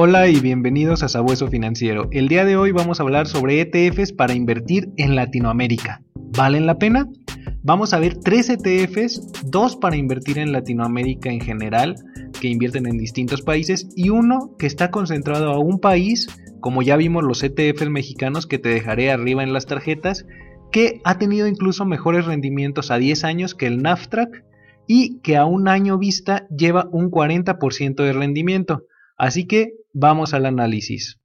[0.00, 2.06] Hola y bienvenidos a Sabueso Financiero.
[2.12, 6.02] El día de hoy vamos a hablar sobre ETFs para invertir en Latinoamérica.
[6.14, 7.08] ¿Valen la pena?
[7.64, 11.96] Vamos a ver tres ETFs, dos para invertir en Latinoamérica en general,
[12.40, 16.28] que invierten en distintos países, y uno que está concentrado a un país,
[16.60, 20.26] como ya vimos los ETFs mexicanos que te dejaré arriba en las tarjetas,
[20.70, 24.44] que ha tenido incluso mejores rendimientos a 10 años que el NAFTRAC
[24.86, 28.84] y que a un año vista lleva un 40% de rendimiento.
[29.16, 31.18] Así que vamos al análisis.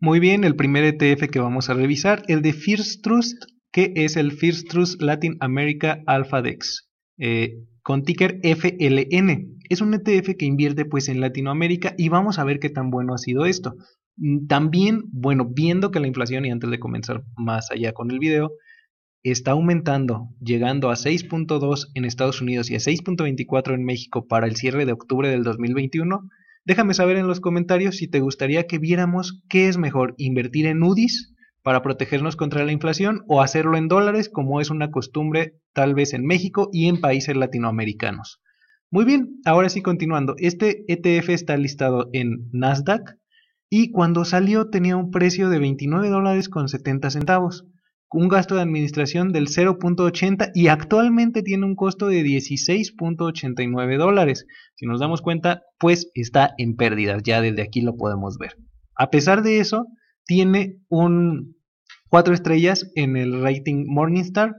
[0.00, 4.16] Muy bien, el primer ETF que vamos a revisar, el de First Trust, que es
[4.16, 6.88] el First Trust Latin America Alpha Dex,
[7.18, 9.58] eh, con ticker FLN.
[9.68, 13.12] Es un ETF que invierte pues en Latinoamérica y vamos a ver qué tan bueno
[13.12, 13.74] ha sido esto.
[14.16, 18.20] Mm, también, bueno, viendo que la inflación, y antes de comenzar más allá con el
[18.20, 18.52] video,
[19.30, 24.56] está aumentando, llegando a 6.2 en Estados Unidos y a 6.24 en México para el
[24.56, 26.28] cierre de octubre del 2021,
[26.64, 30.82] déjame saber en los comentarios si te gustaría que viéramos qué es mejor, invertir en
[30.82, 35.94] UDIs para protegernos contra la inflación o hacerlo en dólares como es una costumbre tal
[35.94, 38.40] vez en México y en países latinoamericanos.
[38.90, 43.18] Muy bien, ahora sí continuando, este ETF está listado en Nasdaq
[43.68, 47.66] y cuando salió tenía un precio de 29 dólares con 70 centavos
[48.10, 54.46] un gasto de administración del 0.80 y actualmente tiene un costo de 16.89 dólares.
[54.76, 58.56] Si nos damos cuenta, pues está en pérdidas, ya desde aquí lo podemos ver.
[58.96, 59.86] A pesar de eso,
[60.24, 61.56] tiene un
[62.08, 64.54] 4 estrellas en el rating Morningstar,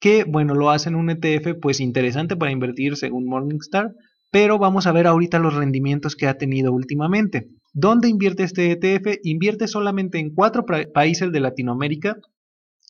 [0.00, 3.90] que bueno, lo hacen un ETF pues interesante para invertir según Morningstar,
[4.30, 7.48] pero vamos a ver ahorita los rendimientos que ha tenido últimamente.
[7.72, 9.18] ¿Dónde invierte este ETF?
[9.24, 12.16] Invierte solamente en cuatro países de Latinoamérica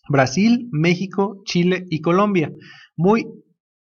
[0.09, 2.53] Brasil, México, Chile y Colombia.
[2.97, 3.27] Muy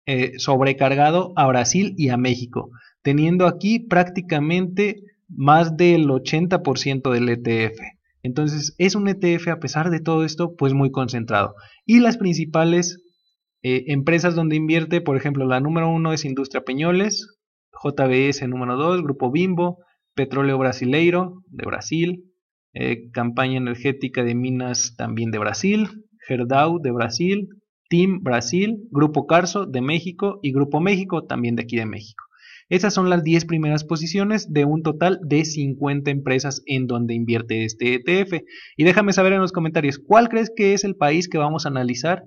[0.06, 2.72] eh, sobrecargado a Brasil y a México,
[3.04, 7.80] teniendo aquí prácticamente más del 80% del ETF.
[8.24, 11.56] Entonces es un ETF a pesar de todo esto, pues muy concentrado.
[11.86, 13.04] Y las principales
[13.62, 17.28] eh, empresas donde invierte, por ejemplo, la número uno es Industria Peñoles,
[17.84, 19.78] JBS número 2, Grupo Bimbo,
[20.16, 22.24] Petróleo Brasileiro de Brasil,
[22.74, 27.50] eh, Campaña Energética de Minas también de Brasil, Gerdau de Brasil,
[27.90, 32.24] Team Brasil, Grupo Carso de México y Grupo México también de aquí de México.
[32.70, 37.66] Esas son las 10 primeras posiciones de un total de 50 empresas en donde invierte
[37.66, 38.44] este ETF.
[38.78, 41.70] Y déjame saber en los comentarios, ¿cuál crees que es el país que vamos a
[41.70, 42.26] analizar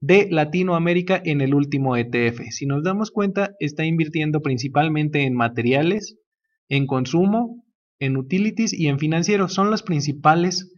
[0.00, 2.40] de Latinoamérica en el último ETF?
[2.50, 6.16] Si nos damos cuenta, está invirtiendo principalmente en materiales,
[6.68, 7.64] en consumo,
[8.00, 9.54] en utilities y en financieros.
[9.54, 10.72] Son los principales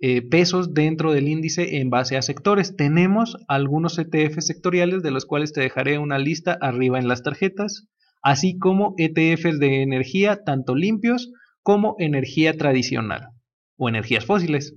[0.00, 2.76] eh, pesos dentro del índice en base a sectores.
[2.76, 7.86] Tenemos algunos ETF sectoriales de los cuales te dejaré una lista arriba en las tarjetas,
[8.22, 11.30] así como ETFs de energía, tanto limpios
[11.62, 13.28] como energía tradicional
[13.76, 14.74] o energías fósiles,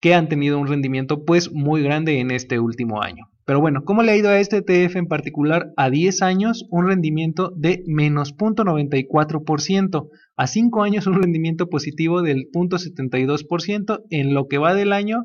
[0.00, 3.28] que han tenido un rendimiento pues muy grande en este último año.
[3.44, 5.72] Pero bueno, ¿cómo le ha ido a este ETF en particular?
[5.76, 12.48] A 10 años un rendimiento de menos 0.94%, a 5 años un rendimiento positivo del
[12.52, 15.24] 0.72%, en lo que va del año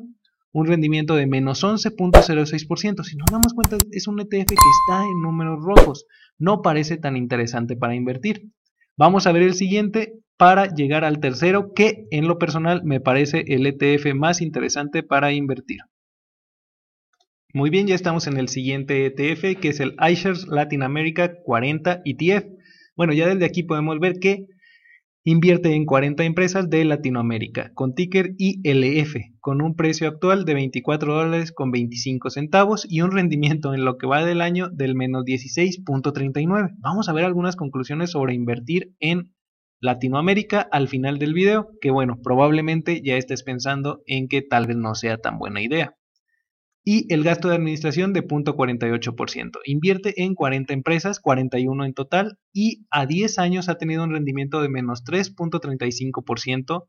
[0.52, 3.04] un rendimiento de menos 11.06%.
[3.04, 6.06] Si nos damos cuenta, es un ETF que está en números rojos,
[6.38, 8.50] no parece tan interesante para invertir.
[8.96, 13.44] Vamos a ver el siguiente para llegar al tercero, que en lo personal me parece
[13.48, 15.80] el ETF más interesante para invertir.
[17.54, 22.02] Muy bien, ya estamos en el siguiente ETF, que es el iShares Latin America 40
[22.04, 22.46] ETF.
[22.94, 24.46] Bueno, ya desde aquí podemos ver que
[25.30, 31.14] invierte en 40 empresas de Latinoamérica, con ticker ILF, con un precio actual de 24
[31.14, 35.24] dólares con 25 centavos y un rendimiento en lo que va del año del menos
[35.24, 36.76] 16.39.
[36.78, 39.34] Vamos a ver algunas conclusiones sobre invertir en
[39.80, 44.78] Latinoamérica al final del video, que bueno, probablemente ya estés pensando en que tal vez
[44.78, 45.94] no sea tan buena idea
[46.90, 49.58] y el gasto de administración de 0.48%.
[49.66, 54.62] Invierte en 40 empresas, 41 en total, y a 10 años ha tenido un rendimiento
[54.62, 56.86] de menos 3.35%.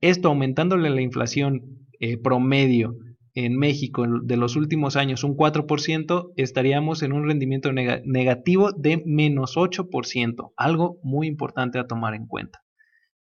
[0.00, 2.96] Esto aumentándole la inflación eh, promedio
[3.34, 9.56] en México de los últimos años un 4%, estaríamos en un rendimiento negativo de menos
[9.56, 12.64] 8%, algo muy importante a tomar en cuenta.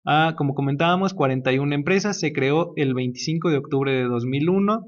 [0.06, 4.86] Ah, como comentábamos, 41 empresas, se creó el 25 de octubre de 2001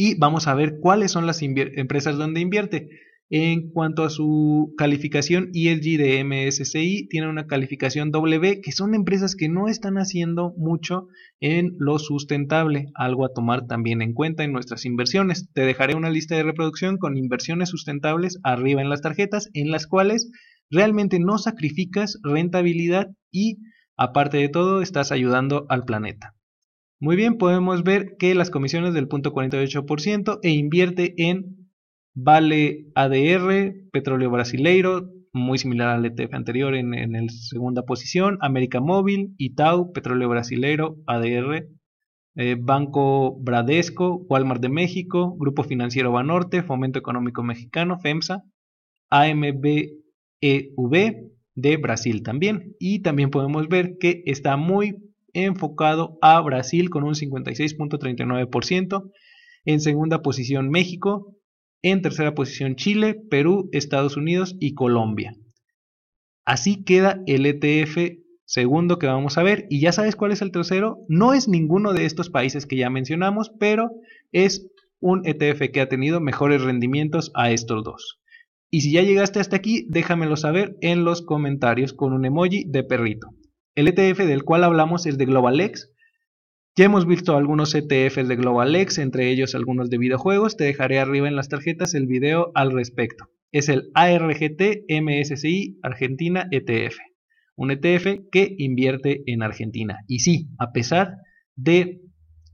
[0.00, 2.88] y vamos a ver cuáles son las empresas donde invierte.
[3.30, 9.34] En cuanto a su calificación ESG de MSCI, tiene una calificación W, que son empresas
[9.34, 11.08] que no están haciendo mucho
[11.40, 15.50] en lo sustentable, algo a tomar también en cuenta en nuestras inversiones.
[15.52, 19.88] Te dejaré una lista de reproducción con inversiones sustentables arriba en las tarjetas, en las
[19.88, 20.30] cuales
[20.70, 23.58] realmente no sacrificas rentabilidad y
[23.96, 26.37] aparte de todo estás ayudando al planeta.
[27.00, 31.70] Muy bien, podemos ver que las comisiones del punto 48% e invierte en
[32.14, 39.34] Vale ADR, Petróleo Brasileiro, muy similar al ETF anterior en, la segunda posición, América Móvil,
[39.38, 41.68] Itaú, Petróleo Brasileiro, ADR,
[42.34, 48.42] eh, Banco Bradesco, Walmart de México, Grupo Financiero Banorte, Fomento Económico Mexicano, FEMSA,
[49.10, 49.90] AMBEV
[51.54, 52.74] de Brasil también.
[52.80, 59.10] Y también podemos ver que está muy enfocado a Brasil con un 56.39%.
[59.64, 61.34] En segunda posición México.
[61.82, 65.36] En tercera posición Chile, Perú, Estados Unidos y Colombia.
[66.44, 69.66] Así queda el ETF segundo que vamos a ver.
[69.68, 71.04] Y ya sabes cuál es el tercero.
[71.08, 73.90] No es ninguno de estos países que ya mencionamos, pero
[74.32, 74.66] es
[75.00, 78.20] un ETF que ha tenido mejores rendimientos a estos dos.
[78.70, 82.82] Y si ya llegaste hasta aquí, déjamelo saber en los comentarios con un emoji de
[82.82, 83.28] perrito.
[83.78, 85.92] El ETF del cual hablamos es de GlobalX.
[86.74, 90.56] Ya hemos visto algunos ETFs de GlobalX, entre ellos algunos de videojuegos.
[90.56, 93.26] Te dejaré arriba en las tarjetas el video al respecto.
[93.52, 96.96] Es el ARGT MSCI Argentina ETF.
[97.54, 100.00] Un ETF que invierte en Argentina.
[100.08, 101.14] Y sí, a pesar
[101.54, 102.00] de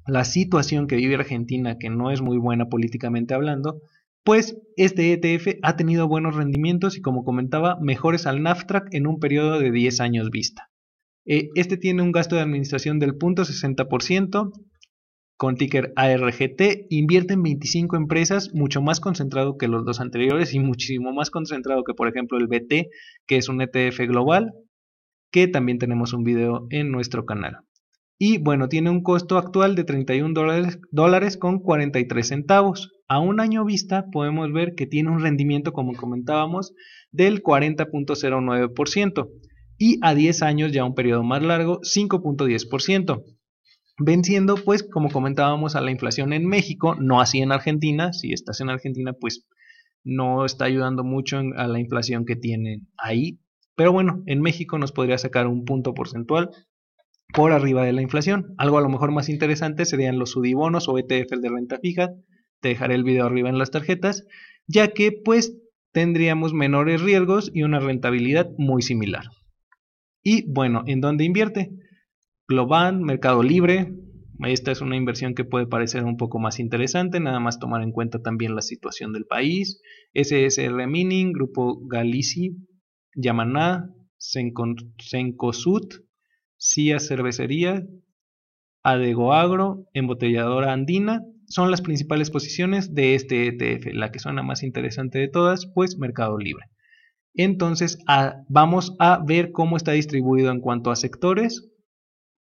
[0.06, 3.80] la situación que vive Argentina, que no es muy buena políticamente hablando,
[4.24, 9.20] pues este ETF ha tenido buenos rendimientos y como comentaba, mejores al NAFTRAC en un
[9.20, 10.68] periodo de 10 años vista.
[11.26, 14.52] Eh, este tiene un gasto de administración del 0.60%
[15.36, 20.60] con ticker ARGT, invierte en 25 empresas, mucho más concentrado que los dos anteriores y
[20.60, 22.88] muchísimo más concentrado que por ejemplo el BT,
[23.26, 24.52] que es un ETF global,
[25.32, 27.58] que también tenemos un video en nuestro canal.
[28.16, 32.92] Y bueno, tiene un costo actual de 31 dólares, dólares con 43 centavos.
[33.08, 36.74] A un año vista podemos ver que tiene un rendimiento, como comentábamos,
[37.10, 39.28] del 40.09%
[39.78, 43.24] y a 10 años, ya un periodo más largo, 5.10%.
[43.98, 48.12] Venciendo, pues, como comentábamos, a la inflación en México, no así en Argentina.
[48.12, 49.46] Si estás en Argentina, pues
[50.02, 53.38] no está ayudando mucho a la inflación que tienen ahí.
[53.76, 56.50] Pero bueno, en México nos podría sacar un punto porcentual
[57.32, 58.54] por arriba de la inflación.
[58.58, 62.10] Algo a lo mejor más interesante serían los sudibonos o ETFs de renta fija.
[62.60, 64.26] Te dejaré el video arriba en las tarjetas,
[64.66, 65.56] ya que pues
[65.92, 69.24] tendríamos menores riesgos y una rentabilidad muy similar.
[70.26, 71.70] Y bueno, ¿en dónde invierte?
[72.48, 73.92] Global, Mercado Libre.
[74.40, 77.92] Esta es una inversión que puede parecer un poco más interesante, nada más tomar en
[77.92, 79.82] cuenta también la situación del país.
[80.14, 82.56] SSR Mining, Grupo Galici,
[83.14, 85.88] Yamaná, Sencosud,
[86.58, 87.86] CIA Cervecería,
[88.82, 93.92] Adego Agro, Embotelladora Andina, son las principales posiciones de este ETF.
[93.92, 96.64] La que suena más interesante de todas, pues Mercado Libre.
[97.34, 97.98] Entonces
[98.48, 101.68] vamos a ver cómo está distribuido en cuanto a sectores,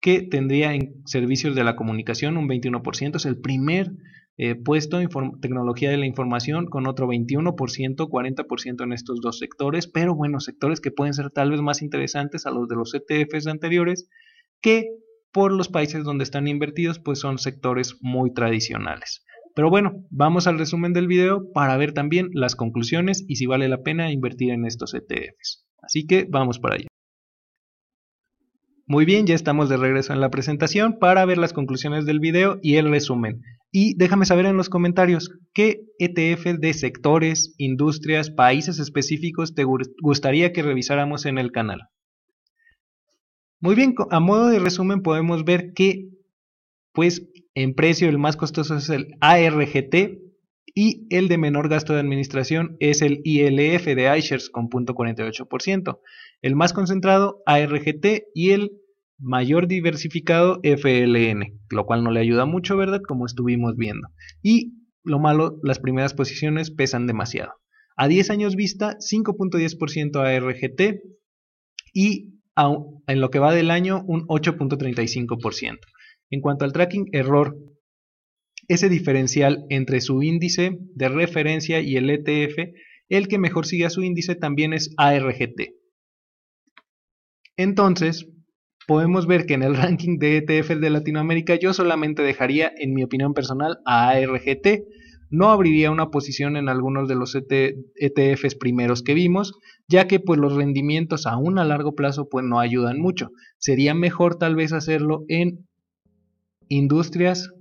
[0.01, 3.91] que tendría en servicios de la comunicación un 21%, es el primer
[4.37, 5.09] eh, puesto en
[5.41, 10.79] tecnología de la información con otro 21%, 40% en estos dos sectores, pero bueno, sectores
[10.79, 14.07] que pueden ser tal vez más interesantes a los de los ETFs anteriores,
[14.61, 14.87] que
[15.33, 19.25] por los países donde están invertidos, pues son sectores muy tradicionales.
[19.59, 23.67] Pero bueno, vamos al resumen del video para ver también las conclusiones y si vale
[23.67, 25.65] la pena invertir en estos ETFs.
[25.81, 26.87] Así que vamos para allá.
[28.85, 32.57] Muy bien, ya estamos de regreso en la presentación para ver las conclusiones del video
[32.61, 33.41] y el resumen.
[33.69, 39.65] Y déjame saber en los comentarios qué ETF de sectores, industrias, países específicos te
[40.01, 41.81] gustaría que revisáramos en el canal.
[43.59, 46.07] Muy bien, a modo de resumen podemos ver que
[46.93, 47.29] pues
[47.63, 50.21] en precio el más costoso es el ARGT
[50.73, 55.99] y el de menor gasto de administración es el ILF de iShares con 0.48%.
[56.41, 58.71] El más concentrado ARGT y el
[59.17, 63.01] mayor diversificado FLN, lo cual no le ayuda mucho, ¿verdad?
[63.05, 64.07] Como estuvimos viendo.
[64.41, 67.51] Y lo malo, las primeras posiciones pesan demasiado.
[67.97, 71.01] A 10 años vista, 5.10% ARGT
[71.93, 72.35] y
[73.07, 75.79] en lo que va del año un 8.35%.
[76.29, 77.57] En cuanto al tracking error,
[78.67, 82.71] ese diferencial entre su índice de referencia y el ETF,
[83.09, 85.71] el que mejor sigue a su índice también es ARGT.
[87.57, 88.27] Entonces,
[88.87, 93.03] podemos ver que en el ranking de ETFs de Latinoamérica yo solamente dejaría, en mi
[93.03, 94.83] opinión personal, a ARGT.
[95.31, 99.53] No abriría una posición en algunos de los ETFs primeros que vimos,
[99.87, 103.29] ya que pues los rendimientos aún a largo plazo pues no ayudan mucho.
[103.59, 105.68] Sería mejor tal vez hacerlo en
[106.69, 107.51] industrias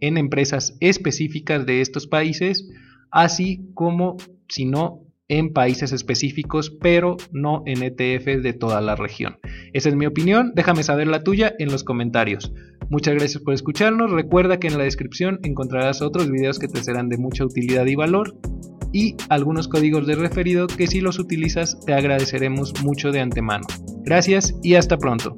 [0.00, 2.68] en empresas específicas de estos países,
[3.10, 4.16] así como,
[4.48, 9.38] si no, en países específicos, pero no en ETF de toda la región.
[9.72, 12.52] Esa es mi opinión, déjame saber la tuya en los comentarios.
[12.90, 17.08] Muchas gracias por escucharnos, recuerda que en la descripción encontrarás otros videos que te serán
[17.08, 18.36] de mucha utilidad y valor
[18.92, 23.66] y algunos códigos de referido que si los utilizas te agradeceremos mucho de antemano.
[24.04, 25.34] Gracias y hasta pronto.